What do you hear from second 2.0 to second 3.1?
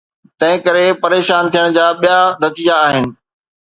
ٻيا نتيجا آهن.